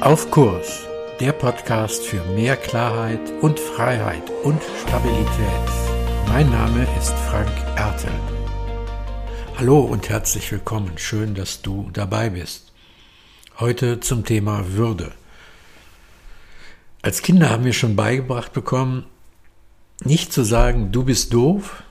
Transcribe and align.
Auf 0.00 0.30
Kurs, 0.30 0.86
der 1.18 1.32
Podcast 1.32 2.04
für 2.04 2.22
mehr 2.22 2.56
Klarheit 2.56 3.20
und 3.40 3.58
Freiheit 3.58 4.22
und 4.44 4.62
Stabilität. 4.86 5.26
Mein 6.28 6.48
Name 6.50 6.86
ist 6.96 7.14
Frank 7.28 7.50
Ertel. 7.74 8.12
Hallo 9.58 9.80
und 9.80 10.08
herzlich 10.08 10.52
willkommen. 10.52 10.92
Schön, 10.98 11.34
dass 11.34 11.62
du 11.62 11.90
dabei 11.92 12.30
bist. 12.30 12.70
Heute 13.58 13.98
zum 13.98 14.24
Thema 14.24 14.72
Würde. 14.74 15.10
Als 17.02 17.20
Kinder 17.20 17.50
haben 17.50 17.64
wir 17.64 17.72
schon 17.72 17.96
beigebracht 17.96 18.52
bekommen, 18.52 19.04
nicht 20.04 20.32
zu 20.32 20.44
sagen, 20.44 20.92
du 20.92 21.02
bist 21.02 21.34
doof, 21.34 21.82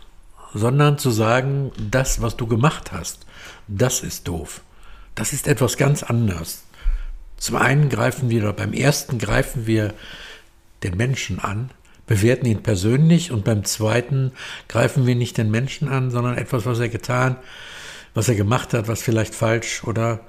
sondern 0.54 0.98
zu 0.98 1.12
sagen, 1.12 1.74
das, 1.78 2.22
was 2.22 2.38
du 2.38 2.48
gemacht 2.48 2.94
hast, 2.94 3.26
das 3.68 4.00
ist 4.00 4.30
doof. 4.30 4.62
Das 5.14 5.34
ist 5.34 5.46
etwas 5.46 5.76
ganz 5.76 6.04
anderes. 6.04 6.64
Zum 7.38 7.56
einen 7.56 7.90
greifen 7.90 8.30
wir, 8.30 8.52
beim 8.54 8.74
ersten 8.74 9.20
greifen 9.20 9.68
wir 9.68 9.94
den 10.84 10.98
Menschen 10.98 11.40
an, 11.40 11.72
bewerten 12.08 12.46
ihn 12.46 12.64
persönlich 12.64 13.32
und 13.32 13.44
beim 13.44 13.64
zweiten 13.64 14.32
greifen 14.68 15.06
wir 15.06 15.16
nicht 15.16 15.38
den 15.38 15.52
Menschen 15.52 15.88
an, 15.88 16.10
sondern 16.10 16.38
etwas, 16.38 16.66
was 16.66 16.80
er 16.80 16.90
getan, 16.90 17.36
was 18.14 18.30
er 18.30 18.36
gemacht 18.36 18.74
hat, 18.74 18.88
was 18.88 19.02
vielleicht 19.02 19.36
falsch 19.36 19.84
oder 19.84 20.22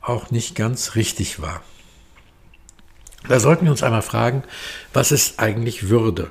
auch 0.00 0.30
nicht 0.30 0.56
ganz 0.56 0.94
richtig 0.94 1.40
war. 1.40 1.62
Da 3.28 3.40
sollten 3.40 3.64
wir 3.64 3.72
uns 3.72 3.82
einmal 3.82 4.02
fragen, 4.02 4.42
was 4.92 5.12
ist 5.12 5.38
eigentlich 5.38 5.88
Würde? 5.88 6.30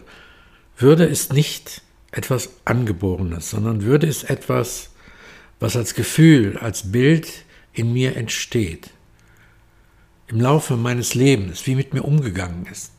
Würde 0.77 1.05
ist 1.05 1.34
nicht 1.34 1.82
etwas 2.12 2.49
Angeborenes, 2.63 3.49
sondern 3.49 3.84
Würde 3.84 4.07
ist 4.07 4.30
etwas, 4.30 4.91
was 5.59 5.76
als 5.76 5.93
Gefühl, 5.93 6.57
als 6.57 6.91
Bild 6.91 7.27
in 7.73 7.93
mir 7.93 8.16
entsteht 8.16 8.90
im 10.27 10.41
Laufe 10.41 10.75
meines 10.75 11.13
Lebens, 11.13 11.67
wie 11.67 11.75
mit 11.75 11.93
mir 11.93 12.03
umgegangen 12.03 12.65
ist, 12.71 12.91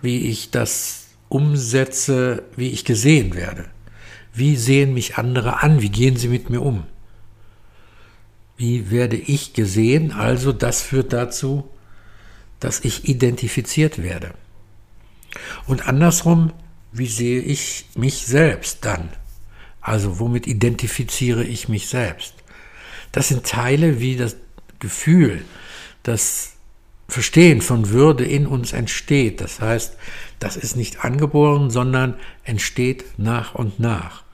wie 0.00 0.28
ich 0.28 0.50
das 0.50 1.08
umsetze, 1.28 2.44
wie 2.56 2.70
ich 2.70 2.84
gesehen 2.84 3.34
werde. 3.34 3.66
Wie 4.34 4.56
sehen 4.56 4.94
mich 4.94 5.16
andere 5.16 5.62
an? 5.62 5.82
Wie 5.82 5.90
gehen 5.90 6.16
sie 6.16 6.28
mit 6.28 6.48
mir 6.48 6.60
um? 6.62 6.84
Wie 8.56 8.90
werde 8.90 9.16
ich 9.16 9.52
gesehen? 9.52 10.12
Also 10.12 10.52
das 10.52 10.82
führt 10.82 11.12
dazu, 11.12 11.68
dass 12.60 12.80
ich 12.80 13.08
identifiziert 13.08 14.02
werde. 14.02 14.34
Und 15.66 15.86
andersrum, 15.88 16.52
wie 16.92 17.06
sehe 17.06 17.40
ich 17.40 17.86
mich 17.94 18.26
selbst 18.26 18.84
dann? 18.84 19.10
Also 19.80 20.20
womit 20.20 20.46
identifiziere 20.46 21.44
ich 21.44 21.68
mich 21.68 21.88
selbst? 21.88 22.34
Das 23.10 23.28
sind 23.28 23.44
Teile 23.44 24.00
wie 24.00 24.16
das 24.16 24.36
Gefühl, 24.82 25.44
das 26.02 26.54
Verstehen 27.08 27.60
von 27.60 27.90
Würde 27.90 28.24
in 28.24 28.46
uns 28.46 28.72
entsteht. 28.72 29.40
Das 29.40 29.60
heißt, 29.60 29.96
das 30.40 30.56
ist 30.56 30.76
nicht 30.76 31.04
angeboren, 31.04 31.70
sondern 31.70 32.14
entsteht 32.42 33.04
nach 33.16 33.54
und 33.54 33.78
nach. 33.78 34.24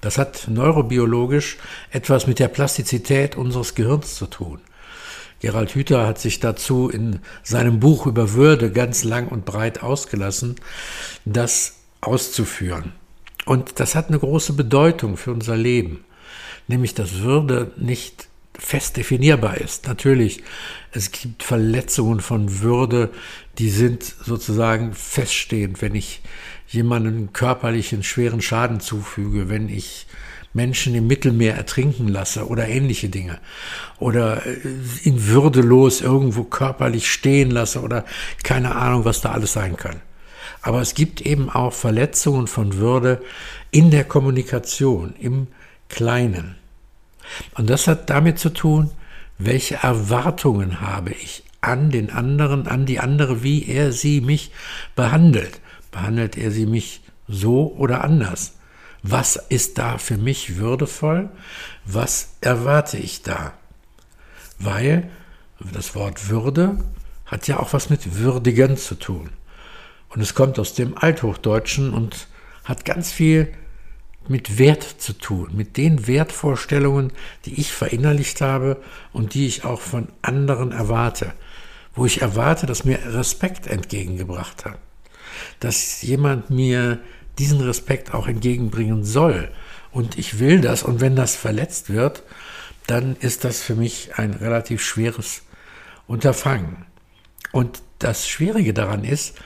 Das 0.00 0.16
hat 0.16 0.46
neurobiologisch 0.48 1.58
etwas 1.90 2.26
mit 2.26 2.38
der 2.38 2.48
Plastizität 2.48 3.36
unseres 3.36 3.74
Gehirns 3.74 4.14
zu 4.14 4.26
tun. 4.26 4.60
Gerald 5.40 5.74
Hüther 5.74 6.06
hat 6.06 6.18
sich 6.18 6.38
dazu 6.40 6.88
in 6.88 7.20
seinem 7.42 7.80
Buch 7.80 8.06
über 8.06 8.34
Würde 8.34 8.70
ganz 8.70 9.02
lang 9.02 9.28
und 9.28 9.44
breit 9.44 9.82
ausgelassen, 9.82 10.56
das 11.24 11.78
auszuführen. 12.00 12.92
Und 13.44 13.80
das 13.80 13.94
hat 13.94 14.08
eine 14.08 14.18
große 14.18 14.52
Bedeutung 14.52 15.16
für 15.16 15.32
unser 15.32 15.56
Leben, 15.56 16.04
nämlich 16.68 16.94
dass 16.94 17.20
Würde 17.20 17.72
nicht 17.76 18.29
fest 18.60 18.96
definierbar 18.96 19.58
ist. 19.58 19.86
Natürlich, 19.86 20.42
es 20.92 21.10
gibt 21.10 21.42
Verletzungen 21.42 22.20
von 22.20 22.60
Würde, 22.60 23.10
die 23.58 23.70
sind 23.70 24.02
sozusagen 24.02 24.92
feststehend, 24.92 25.82
wenn 25.82 25.94
ich 25.94 26.20
jemanden 26.68 27.32
körperlichen 27.32 28.02
schweren 28.02 28.42
Schaden 28.42 28.80
zufüge, 28.80 29.48
wenn 29.48 29.68
ich 29.68 30.06
Menschen 30.52 30.94
im 30.94 31.06
Mittelmeer 31.06 31.54
ertrinken 31.54 32.08
lasse 32.08 32.46
oder 32.46 32.68
ähnliche 32.68 33.08
Dinge 33.08 33.38
oder 33.98 34.44
äh, 34.46 34.58
ihn 35.04 35.28
würdelos 35.28 36.00
irgendwo 36.00 36.44
körperlich 36.44 37.10
stehen 37.10 37.50
lasse 37.50 37.80
oder 37.80 38.04
keine 38.42 38.74
Ahnung, 38.74 39.04
was 39.04 39.20
da 39.20 39.32
alles 39.32 39.52
sein 39.52 39.76
kann. 39.76 40.00
Aber 40.62 40.80
es 40.80 40.94
gibt 40.94 41.20
eben 41.22 41.48
auch 41.48 41.72
Verletzungen 41.72 42.46
von 42.46 42.74
Würde 42.74 43.22
in 43.70 43.90
der 43.90 44.04
Kommunikation, 44.04 45.14
im 45.18 45.46
Kleinen. 45.88 46.59
Und 47.54 47.70
das 47.70 47.86
hat 47.86 48.10
damit 48.10 48.38
zu 48.38 48.50
tun, 48.50 48.90
welche 49.38 49.76
Erwartungen 49.76 50.80
habe 50.80 51.12
ich 51.12 51.44
an 51.60 51.90
den 51.90 52.10
anderen, 52.10 52.66
an 52.66 52.86
die 52.86 53.00
andere, 53.00 53.42
wie 53.42 53.66
er 53.68 53.92
sie 53.92 54.20
mich 54.20 54.50
behandelt. 54.96 55.60
Behandelt 55.90 56.36
er 56.36 56.50
sie 56.50 56.66
mich 56.66 57.02
so 57.26 57.74
oder 57.76 58.04
anders? 58.04 58.54
Was 59.02 59.36
ist 59.36 59.78
da 59.78 59.98
für 59.98 60.18
mich 60.18 60.56
würdevoll? 60.56 61.30
Was 61.84 62.34
erwarte 62.40 62.98
ich 62.98 63.22
da? 63.22 63.54
Weil 64.58 65.08
das 65.72 65.94
Wort 65.94 66.28
Würde 66.28 66.78
hat 67.26 67.46
ja 67.48 67.60
auch 67.60 67.72
was 67.72 67.90
mit 67.90 68.16
Würdigen 68.16 68.76
zu 68.76 68.94
tun. 68.94 69.30
Und 70.08 70.20
es 70.20 70.34
kommt 70.34 70.58
aus 70.58 70.74
dem 70.74 70.98
Althochdeutschen 70.98 71.94
und 71.94 72.26
hat 72.64 72.84
ganz 72.84 73.12
viel 73.12 73.52
mit 74.28 74.58
Wert 74.58 74.82
zu 74.82 75.12
tun, 75.14 75.50
mit 75.54 75.76
den 75.76 76.06
Wertvorstellungen, 76.06 77.12
die 77.44 77.60
ich 77.60 77.72
verinnerlicht 77.72 78.40
habe 78.40 78.76
und 79.12 79.34
die 79.34 79.46
ich 79.46 79.64
auch 79.64 79.80
von 79.80 80.08
anderen 80.22 80.72
erwarte, 80.72 81.32
wo 81.94 82.06
ich 82.06 82.22
erwarte, 82.22 82.66
dass 82.66 82.84
mir 82.84 82.98
Respekt 83.14 83.66
entgegengebracht 83.66 84.64
hat, 84.64 84.78
dass 85.58 86.02
jemand 86.02 86.50
mir 86.50 86.98
diesen 87.38 87.60
Respekt 87.60 88.14
auch 88.14 88.28
entgegenbringen 88.28 89.04
soll 89.04 89.50
und 89.90 90.18
ich 90.18 90.38
will 90.38 90.60
das 90.60 90.82
und 90.82 91.00
wenn 91.00 91.16
das 91.16 91.34
verletzt 91.34 91.90
wird, 91.90 92.22
dann 92.86 93.16
ist 93.16 93.44
das 93.44 93.62
für 93.62 93.74
mich 93.74 94.16
ein 94.16 94.34
relativ 94.34 94.82
schweres 94.82 95.42
Unterfangen. 96.06 96.86
Und 97.52 97.82
das 97.98 98.28
Schwierige 98.28 98.74
daran 98.74 99.04
ist, 99.04 99.36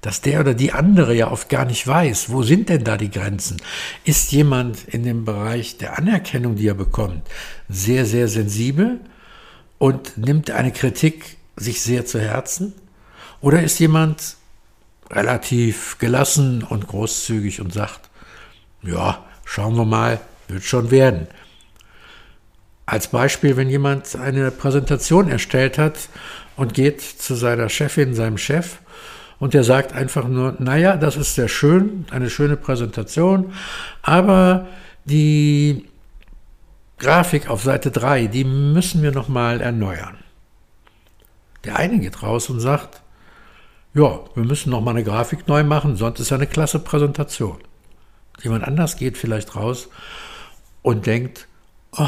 dass 0.00 0.22
der 0.22 0.40
oder 0.40 0.54
die 0.54 0.72
andere 0.72 1.14
ja 1.14 1.30
oft 1.30 1.48
gar 1.48 1.64
nicht 1.64 1.86
weiß, 1.86 2.30
wo 2.30 2.42
sind 2.42 2.68
denn 2.68 2.84
da 2.84 2.96
die 2.96 3.10
Grenzen? 3.10 3.58
Ist 4.04 4.32
jemand 4.32 4.84
in 4.88 5.02
dem 5.02 5.24
Bereich 5.24 5.76
der 5.76 5.98
Anerkennung, 5.98 6.56
die 6.56 6.68
er 6.68 6.74
bekommt, 6.74 7.28
sehr, 7.68 8.06
sehr 8.06 8.28
sensibel 8.28 9.00
und 9.78 10.16
nimmt 10.16 10.50
eine 10.50 10.72
Kritik 10.72 11.36
sich 11.56 11.82
sehr 11.82 12.06
zu 12.06 12.18
Herzen? 12.20 12.72
Oder 13.42 13.62
ist 13.62 13.78
jemand 13.78 14.36
relativ 15.10 15.98
gelassen 15.98 16.62
und 16.62 16.86
großzügig 16.86 17.60
und 17.60 17.72
sagt, 17.72 18.08
ja, 18.82 19.24
schauen 19.44 19.76
wir 19.76 19.84
mal, 19.84 20.20
wird 20.48 20.64
schon 20.64 20.90
werden. 20.90 21.26
Als 22.86 23.08
Beispiel, 23.08 23.56
wenn 23.56 23.68
jemand 23.68 24.16
eine 24.16 24.50
Präsentation 24.50 25.30
erstellt 25.30 25.78
hat 25.78 26.08
und 26.56 26.74
geht 26.74 27.00
zu 27.00 27.34
seiner 27.34 27.68
Chefin, 27.68 28.14
seinem 28.14 28.38
Chef 28.38 28.78
und 29.40 29.54
der 29.54 29.64
sagt 29.64 29.94
einfach 29.94 30.28
nur, 30.28 30.54
naja, 30.58 30.96
das 30.96 31.16
ist 31.16 31.34
sehr 31.34 31.48
schön, 31.48 32.04
eine 32.10 32.30
schöne 32.30 32.56
Präsentation, 32.56 33.54
aber 34.02 34.68
die 35.06 35.88
Grafik 36.98 37.48
auf 37.48 37.62
Seite 37.62 37.90
3, 37.90 38.26
die 38.26 38.44
müssen 38.44 39.02
wir 39.02 39.12
nochmal 39.12 39.62
erneuern. 39.62 40.18
Der 41.64 41.76
eine 41.76 41.98
geht 41.98 42.22
raus 42.22 42.50
und 42.50 42.60
sagt, 42.60 43.00
ja, 43.94 44.20
wir 44.34 44.44
müssen 44.44 44.70
nochmal 44.70 44.94
eine 44.94 45.04
Grafik 45.04 45.48
neu 45.48 45.64
machen, 45.64 45.96
sonst 45.96 46.20
ist 46.20 46.30
ja 46.30 46.36
eine 46.36 46.46
klasse 46.46 46.78
Präsentation. 46.78 47.58
Jemand 48.42 48.64
anders 48.64 48.98
geht 48.98 49.16
vielleicht 49.16 49.56
raus 49.56 49.88
und 50.82 51.06
denkt, 51.06 51.48
oh, 51.96 52.06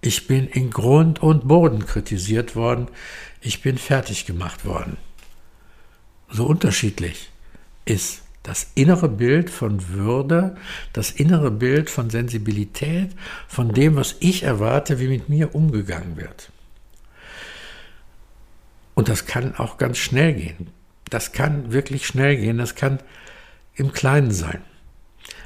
ich 0.00 0.28
bin 0.28 0.46
in 0.46 0.70
Grund 0.70 1.20
und 1.20 1.48
Boden 1.48 1.84
kritisiert 1.84 2.54
worden, 2.54 2.86
ich 3.40 3.62
bin 3.62 3.78
fertig 3.78 4.26
gemacht 4.26 4.64
worden 4.64 4.96
so 6.30 6.46
unterschiedlich 6.46 7.30
ist 7.84 8.22
das 8.42 8.70
innere 8.74 9.08
Bild 9.08 9.50
von 9.50 9.88
Würde, 9.90 10.56
das 10.92 11.10
innere 11.10 11.50
Bild 11.50 11.90
von 11.90 12.08
Sensibilität, 12.08 13.10
von 13.48 13.72
dem, 13.72 13.96
was 13.96 14.16
ich 14.20 14.44
erwarte, 14.44 14.98
wie 14.98 15.08
mit 15.08 15.28
mir 15.28 15.54
umgegangen 15.54 16.16
wird. 16.16 16.50
Und 18.94 19.08
das 19.08 19.26
kann 19.26 19.54
auch 19.56 19.78
ganz 19.78 19.98
schnell 19.98 20.34
gehen. 20.34 20.68
Das 21.10 21.32
kann 21.32 21.72
wirklich 21.72 22.06
schnell 22.06 22.36
gehen. 22.36 22.58
Das 22.58 22.74
kann 22.74 23.00
im 23.74 23.92
Kleinen 23.92 24.30
sein. 24.30 24.62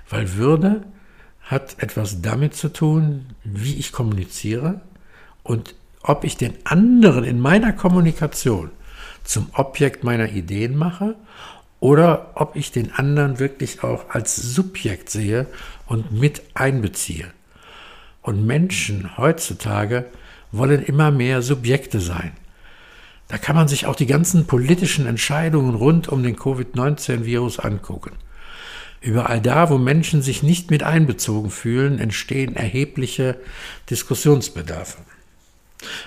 Weil 0.09 0.35
Würde 0.35 0.85
hat 1.41 1.83
etwas 1.83 2.23
damit 2.23 2.55
zu 2.55 2.73
tun, 2.73 3.27
wie 3.45 3.77
ich 3.77 3.93
kommuniziere 3.93 4.81
und 5.43 5.75
ob 6.03 6.25
ich 6.25 6.37
den 6.37 6.55
anderen 6.65 7.25
in 7.25 7.41
meiner 7.41 7.73
Kommunikation 7.73 8.71
zum 9.25 9.49
Objekt 9.53 10.05
meiner 10.05 10.31
Ideen 10.31 10.77
mache 10.77 11.17
oder 11.81 12.33
ob 12.35 12.57
ich 12.57 12.73
den 12.73 12.93
anderen 12.93 13.39
wirklich 13.39 13.83
auch 13.83 14.11
als 14.11 14.37
Subjekt 14.37 15.11
sehe 15.11 15.47
und 15.87 16.13
mit 16.13 16.43
einbeziehe. 16.55 17.31
Und 18.23 18.47
Menschen 18.47 19.19
heutzutage 19.19 20.07
wollen 20.53 20.83
immer 20.83 21.11
mehr 21.11 21.43
Subjekte 21.43 22.01
sein. 22.01 22.33
Da 23.29 23.39
kann 23.39 23.57
man 23.57 23.69
sich 23.69 23.87
auch 23.87 23.97
die 23.97 24.07
ganzen 24.07 24.47
politischen 24.47 25.07
Entscheidungen 25.07 25.75
rund 25.75 26.09
um 26.09 26.23
den 26.23 26.37
Covid-19-Virus 26.37 27.59
angucken. 27.59 28.13
Überall 29.01 29.43
da, 29.43 29.69
wo 29.69 29.77
Menschen 29.77 30.23
sich 30.23 30.43
nicht 30.43 30.71
mit 30.71 30.83
einbezogen 30.83 31.51
fühlen, 31.51 31.99
entstehen 31.99 32.57
erhebliche 32.57 33.37
Diskussionsbedarfe. 33.91 34.99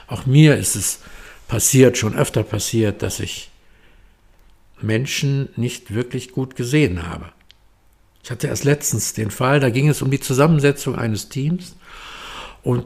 Auch 0.07 0.25
mir 0.25 0.55
ist 0.55 0.75
es 0.75 1.01
passiert, 1.47 1.97
schon 1.97 2.15
öfter 2.15 2.44
passiert, 2.44 3.01
dass 3.01 3.19
ich 3.19 3.49
Menschen 4.81 5.49
nicht 5.55 5.94
wirklich 5.94 6.31
gut 6.31 6.55
gesehen 6.55 7.07
habe. 7.07 7.25
Ich 8.23 8.31
hatte 8.31 8.47
erst 8.47 8.65
letztens 8.65 9.13
den 9.13 9.31
Fall, 9.31 9.59
da 9.59 9.69
ging 9.69 9.88
es 9.88 10.01
um 10.01 10.11
die 10.11 10.19
Zusammensetzung 10.19 10.95
eines 10.95 11.29
Teams 11.29 11.75
und 12.61 12.85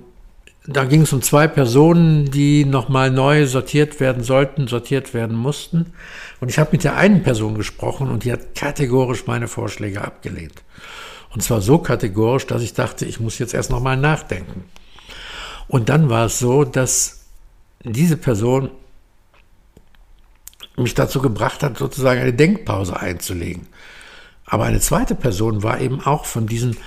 da 0.68 0.86
ging 0.86 1.02
es 1.02 1.14
um 1.14 1.24
zwei 1.24 1.48
Personen, 1.48 2.30
die 2.30 2.66
nochmal 2.66 3.10
neu 3.10 3.48
sortiert 3.48 4.00
werden 4.00 4.24
sollten, 4.24 4.68
sortiert 4.68 5.16
werden 5.16 5.36
mussten. 5.36 5.94
Und 6.40 6.50
ich 6.50 6.60
habe 6.60 6.70
mit 6.74 6.84
der 6.84 6.96
einen 6.98 7.24
Person 7.24 7.56
gesprochen 7.56 8.12
und 8.12 8.26
die 8.26 8.32
hat 8.32 8.54
kategorisch 8.54 9.26
meine 9.26 9.48
Vorschläge 9.48 10.02
abgelehnt. 10.02 10.62
Und 11.34 11.42
zwar 11.42 11.62
so 11.62 11.80
kategorisch, 11.80 12.46
dass 12.46 12.62
ich 12.62 12.74
dachte, 12.74 13.06
ich 13.06 13.20
muss 13.20 13.40
jetzt 13.40 13.56
erst 13.56 13.72
nochmal 13.72 13.98
nachdenken. 13.98 14.66
Und 15.68 15.90
dann 15.90 16.10
war 16.10 16.28
es 16.28 16.38
so, 16.38 16.64
dass 16.64 17.21
diese 17.84 18.18
Person 18.18 18.72
mich 20.78 20.94
dazu 20.94 21.22
gebracht 21.22 21.64
hat, 21.64 21.78
sozusagen 21.78 22.22
eine 22.22 22.34
Denkpause 22.34 23.00
einzulegen. 23.00 23.68
Aber 24.46 24.66
eine 24.66 24.80
zweite 24.80 25.16
Person 25.16 25.64
war 25.64 25.80
eben 25.80 26.02
auch 26.02 26.26
von 26.26 26.48
diesen 26.48 26.78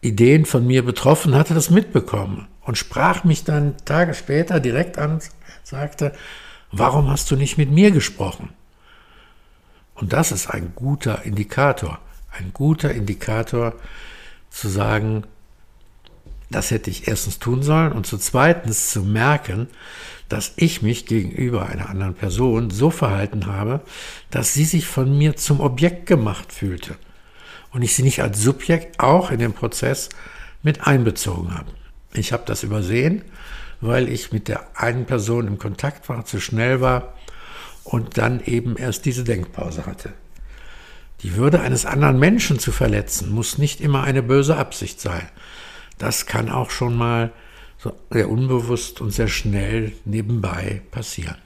Ideen 0.00 0.44
von 0.44 0.66
mir 0.66 0.84
betroffen, 0.84 1.34
hatte 1.34 1.54
das 1.54 1.70
mitbekommen 1.70 2.48
und 2.62 2.76
sprach 2.76 3.24
mich 3.24 3.44
dann 3.44 3.76
Tage 3.84 4.14
später 4.14 4.60
direkt 4.60 4.98
an, 4.98 5.20
sagte, 5.62 6.12
warum 6.70 7.10
hast 7.10 7.30
du 7.30 7.36
nicht 7.36 7.56
mit 7.58 7.70
mir 7.70 7.90
gesprochen? 7.92 8.50
Und 9.94 10.12
das 10.12 10.32
ist 10.32 10.48
ein 10.48 10.72
guter 10.74 11.22
Indikator, 11.24 11.98
ein 12.30 12.50
guter 12.52 12.92
Indikator 12.92 13.74
zu 14.50 14.68
sagen, 14.68 15.24
das 16.54 16.70
hätte 16.70 16.90
ich 16.90 17.08
erstens 17.08 17.38
tun 17.38 17.62
sollen 17.62 17.92
und 17.92 18.06
zu 18.06 18.18
zweitens 18.18 18.90
zu 18.90 19.02
merken, 19.02 19.68
dass 20.28 20.52
ich 20.56 20.80
mich 20.80 21.06
gegenüber 21.06 21.66
einer 21.66 21.90
anderen 21.90 22.14
Person 22.14 22.70
so 22.70 22.90
verhalten 22.90 23.46
habe, 23.46 23.80
dass 24.30 24.54
sie 24.54 24.64
sich 24.64 24.86
von 24.86 25.16
mir 25.16 25.36
zum 25.36 25.60
Objekt 25.60 26.06
gemacht 26.06 26.52
fühlte 26.52 26.96
und 27.72 27.82
ich 27.82 27.94
sie 27.94 28.02
nicht 28.02 28.22
als 28.22 28.40
Subjekt 28.40 29.00
auch 29.00 29.30
in 29.30 29.38
den 29.38 29.52
Prozess 29.52 30.08
mit 30.62 30.86
einbezogen 30.86 31.54
habe. 31.54 31.70
Ich 32.14 32.32
habe 32.32 32.44
das 32.46 32.62
übersehen, 32.62 33.22
weil 33.80 34.08
ich 34.08 34.32
mit 34.32 34.48
der 34.48 34.66
einen 34.74 35.06
Person 35.06 35.46
im 35.46 35.58
Kontakt 35.58 36.08
war, 36.08 36.24
zu 36.24 36.40
schnell 36.40 36.80
war 36.80 37.14
und 37.84 38.16
dann 38.16 38.40
eben 38.44 38.76
erst 38.76 39.04
diese 39.04 39.24
Denkpause 39.24 39.86
hatte. 39.86 40.12
Die 41.22 41.36
Würde 41.36 41.60
eines 41.60 41.86
anderen 41.86 42.18
Menschen 42.18 42.58
zu 42.58 42.72
verletzen, 42.72 43.30
muss 43.30 43.58
nicht 43.58 43.80
immer 43.80 44.02
eine 44.02 44.22
böse 44.22 44.56
Absicht 44.56 45.00
sein. 45.00 45.28
Das 46.02 46.26
kann 46.26 46.50
auch 46.50 46.70
schon 46.70 46.96
mal 46.96 47.30
sehr 48.10 48.28
unbewusst 48.28 49.00
und 49.00 49.12
sehr 49.12 49.28
schnell 49.28 49.92
nebenbei 50.04 50.82
passieren. 50.90 51.36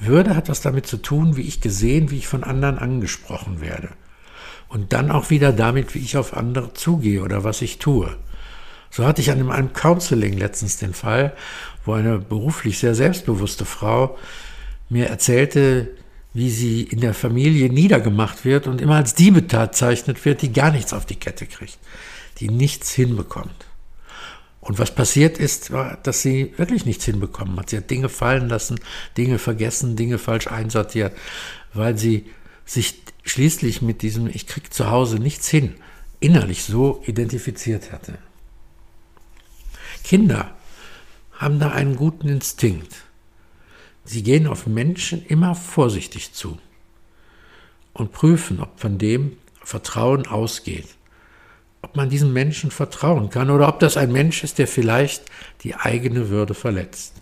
Würde 0.00 0.34
hat 0.34 0.48
was 0.48 0.62
damit 0.62 0.88
zu 0.88 0.96
tun, 0.96 1.36
wie 1.36 1.42
ich 1.42 1.60
gesehen, 1.60 2.10
wie 2.10 2.18
ich 2.18 2.26
von 2.26 2.42
anderen 2.42 2.80
angesprochen 2.80 3.60
werde. 3.60 3.90
Und 4.66 4.92
dann 4.92 5.12
auch 5.12 5.30
wieder 5.30 5.52
damit, 5.52 5.94
wie 5.94 6.00
ich 6.00 6.16
auf 6.16 6.36
andere 6.36 6.74
zugehe 6.74 7.22
oder 7.22 7.44
was 7.44 7.62
ich 7.62 7.78
tue. 7.78 8.16
So 8.90 9.06
hatte 9.06 9.22
ich 9.22 9.30
an 9.30 9.48
einem 9.48 9.72
Counseling 9.72 10.36
letztens 10.36 10.78
den 10.78 10.92
Fall, 10.92 11.36
wo 11.84 11.92
eine 11.92 12.18
beruflich 12.18 12.80
sehr 12.80 12.96
selbstbewusste 12.96 13.64
Frau 13.64 14.18
mir 14.88 15.06
erzählte, 15.06 15.88
wie 16.34 16.50
sie 16.50 16.82
in 16.82 17.00
der 17.00 17.14
Familie 17.14 17.72
niedergemacht 17.72 18.44
wird 18.44 18.66
und 18.66 18.80
immer 18.80 18.96
als 18.96 19.14
die 19.14 19.30
bezeichnet 19.30 20.24
wird, 20.24 20.42
die 20.42 20.52
gar 20.52 20.72
nichts 20.72 20.92
auf 20.92 21.06
die 21.06 21.14
Kette 21.14 21.46
kriegt, 21.46 21.78
die 22.42 22.48
nichts 22.48 22.90
hinbekommt. 22.90 23.66
Und 24.60 24.80
was 24.80 24.92
passiert 24.92 25.38
ist, 25.38 25.70
war, 25.70 25.96
dass 26.02 26.22
sie 26.22 26.52
wirklich 26.56 26.86
nichts 26.86 27.04
hinbekommen 27.04 27.56
hat. 27.56 27.70
Sie 27.70 27.76
hat 27.76 27.88
Dinge 27.88 28.08
fallen 28.08 28.48
lassen, 28.48 28.80
Dinge 29.16 29.38
vergessen, 29.38 29.94
Dinge 29.94 30.18
falsch 30.18 30.48
einsortiert, 30.48 31.16
weil 31.72 31.96
sie 31.96 32.26
sich 32.64 33.00
schließlich 33.22 33.80
mit 33.80 34.02
diesem 34.02 34.26
Ich 34.26 34.48
krieg 34.48 34.74
zu 34.74 34.90
Hause 34.90 35.20
nichts 35.20 35.48
hin 35.48 35.76
innerlich 36.18 36.64
so 36.64 37.00
identifiziert 37.06 37.92
hatte. 37.92 38.18
Kinder 40.02 40.56
haben 41.32 41.60
da 41.60 41.70
einen 41.70 41.94
guten 41.94 42.28
Instinkt. 42.28 42.94
Sie 44.04 44.24
gehen 44.24 44.48
auf 44.48 44.66
Menschen 44.66 45.24
immer 45.26 45.54
vorsichtig 45.54 46.32
zu 46.32 46.58
und 47.92 48.10
prüfen, 48.10 48.60
ob 48.60 48.80
von 48.80 48.98
dem 48.98 49.36
Vertrauen 49.62 50.26
ausgeht. 50.26 50.88
Ob 51.82 51.96
man 51.96 52.08
diesem 52.08 52.32
Menschen 52.32 52.70
vertrauen 52.70 53.28
kann 53.28 53.50
oder 53.50 53.68
ob 53.68 53.80
das 53.80 53.96
ein 53.96 54.12
Mensch 54.12 54.44
ist, 54.44 54.58
der 54.58 54.68
vielleicht 54.68 55.24
die 55.62 55.74
eigene 55.74 56.28
Würde 56.30 56.54
verletzt. 56.54 57.14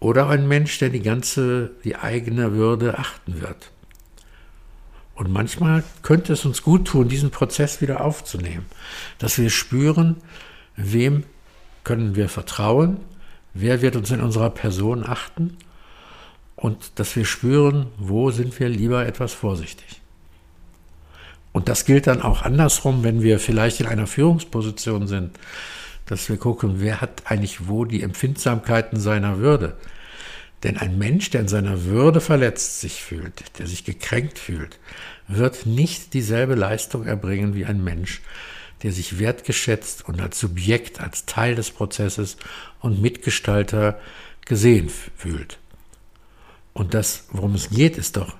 Oder 0.00 0.28
ein 0.28 0.46
Mensch, 0.46 0.78
der 0.78 0.90
die 0.90 1.00
ganze, 1.00 1.70
die 1.84 1.96
eigene 1.96 2.52
Würde 2.52 2.98
achten 2.98 3.40
wird. 3.40 3.70
Und 5.14 5.30
manchmal 5.30 5.84
könnte 6.02 6.32
es 6.32 6.44
uns 6.44 6.62
gut 6.62 6.88
tun, 6.88 7.08
diesen 7.08 7.30
Prozess 7.30 7.80
wieder 7.80 8.00
aufzunehmen, 8.00 8.66
dass 9.18 9.38
wir 9.38 9.48
spüren, 9.48 10.16
wem 10.76 11.22
können 11.84 12.16
wir 12.16 12.28
vertrauen, 12.28 12.98
wer 13.52 13.80
wird 13.80 13.94
uns 13.94 14.10
in 14.10 14.20
unserer 14.20 14.50
Person 14.50 15.04
achten 15.06 15.56
und 16.56 16.98
dass 16.98 17.14
wir 17.14 17.24
spüren, 17.24 17.86
wo 17.96 18.30
sind 18.30 18.58
wir 18.58 18.68
lieber 18.68 19.06
etwas 19.06 19.32
vorsichtig. 19.32 20.00
Und 21.54 21.68
das 21.68 21.84
gilt 21.84 22.08
dann 22.08 22.20
auch 22.20 22.42
andersrum, 22.42 23.04
wenn 23.04 23.22
wir 23.22 23.38
vielleicht 23.38 23.78
in 23.78 23.86
einer 23.86 24.08
Führungsposition 24.08 25.06
sind, 25.06 25.38
dass 26.04 26.28
wir 26.28 26.36
gucken, 26.36 26.80
wer 26.80 27.00
hat 27.00 27.22
eigentlich 27.26 27.68
wo 27.68 27.84
die 27.84 28.02
Empfindsamkeiten 28.02 28.98
seiner 28.98 29.38
Würde. 29.38 29.76
Denn 30.64 30.76
ein 30.76 30.98
Mensch, 30.98 31.30
der 31.30 31.42
in 31.42 31.48
seiner 31.48 31.84
Würde 31.84 32.20
verletzt 32.20 32.80
sich 32.80 33.04
fühlt, 33.04 33.56
der 33.60 33.68
sich 33.68 33.84
gekränkt 33.84 34.40
fühlt, 34.40 34.80
wird 35.28 35.64
nicht 35.64 36.12
dieselbe 36.12 36.56
Leistung 36.56 37.06
erbringen 37.06 37.54
wie 37.54 37.64
ein 37.66 37.84
Mensch, 37.84 38.20
der 38.82 38.90
sich 38.90 39.20
wertgeschätzt 39.20 40.08
und 40.08 40.20
als 40.20 40.40
Subjekt, 40.40 41.00
als 41.00 41.24
Teil 41.24 41.54
des 41.54 41.70
Prozesses 41.70 42.36
und 42.80 43.00
Mitgestalter 43.00 44.00
gesehen 44.44 44.90
fühlt. 45.16 45.58
Und 46.72 46.94
das, 46.94 47.28
worum 47.30 47.54
es 47.54 47.70
geht, 47.70 47.96
ist 47.96 48.16
doch, 48.16 48.34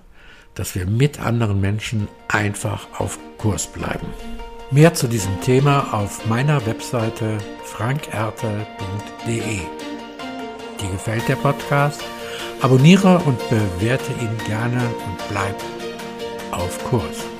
dass 0.54 0.75
wir 0.75 0.87
mit 0.87 1.20
anderen 1.20 1.61
Menschen 1.61 2.08
einfach 2.28 2.88
auf 2.99 3.18
Kurs 3.38 3.66
bleiben. 3.66 4.06
Mehr 4.70 4.94
zu 4.94 5.06
diesem 5.06 5.40
Thema 5.40 5.92
auf 5.92 6.26
meiner 6.26 6.64
Webseite 6.66 7.38
frankerte.de. 7.64 9.58
Dir 10.80 10.90
gefällt 10.90 11.28
der 11.28 11.37
Podcast? 11.37 12.02
Abonniere 12.61 13.18
und 13.18 13.38
bewerte 13.50 14.12
ihn 14.20 14.37
gerne 14.46 14.80
und 14.80 15.28
bleib 15.28 15.56
auf 16.50 16.82
Kurs. 16.84 17.33